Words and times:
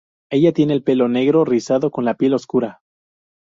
Ella 0.31 0.51
tiene 0.51 0.73
el 0.73 0.81
pelo 0.81 1.07
negro 1.07 1.43
y 1.43 1.45
rizado 1.45 1.91
con 1.91 2.05
la 2.05 2.15
piel 2.15 2.33
oscura. 2.33 2.81